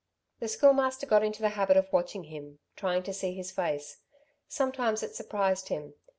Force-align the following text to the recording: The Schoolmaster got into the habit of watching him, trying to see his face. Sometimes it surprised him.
The 0.39 0.47
Schoolmaster 0.47 1.05
got 1.05 1.21
into 1.23 1.43
the 1.43 1.49
habit 1.49 1.77
of 1.77 1.93
watching 1.93 2.23
him, 2.23 2.57
trying 2.75 3.03
to 3.03 3.13
see 3.13 3.33
his 3.35 3.51
face. 3.51 3.99
Sometimes 4.47 5.03
it 5.03 5.13
surprised 5.13 5.67
him. 5.67 5.93